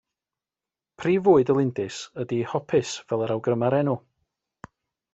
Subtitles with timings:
[1.01, 3.99] Prif fwyd y lindys ydy hopys fel yr awgryma'r enw.